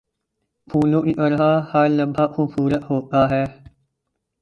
[0.67, 3.43] پھولوں کی طرح ہر لمحہ خوبصورت ہوتا ہے۔